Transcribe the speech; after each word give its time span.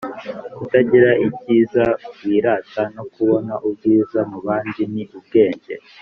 Kutagira 0.57 1.09
icyiza 1.27 1.85
wirata 2.25 2.81
no 2.95 3.03
kubona 3.13 3.53
ubwiza 3.67 4.19
mu 4.29 4.37
bandi 4.45 4.81
ni 4.93 5.03
ubwenge 5.17 5.73